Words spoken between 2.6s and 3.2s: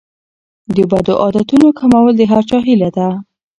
هیله ده.